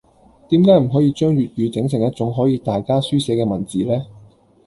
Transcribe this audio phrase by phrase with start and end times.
[0.49, 4.03] 點解唔可以將粵語整成一種可以大家書寫嘅文字呢?